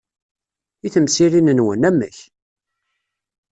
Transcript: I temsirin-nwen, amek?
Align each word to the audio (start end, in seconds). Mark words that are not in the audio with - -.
I 0.85 0.89
temsirin-nwen, 0.93 1.85
amek? 1.89 2.17